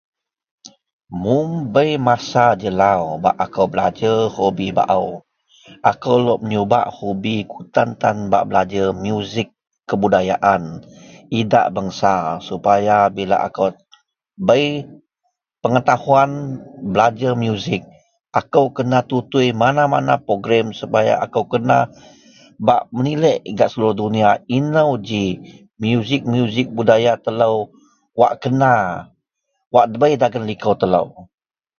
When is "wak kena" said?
28.19-28.73